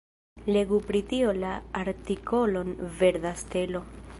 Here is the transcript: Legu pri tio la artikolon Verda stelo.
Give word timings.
Legu 0.55 0.77
pri 0.85 1.01
tio 1.11 1.35
la 1.43 1.51
artikolon 1.83 2.73
Verda 3.03 3.35
stelo. 3.45 3.83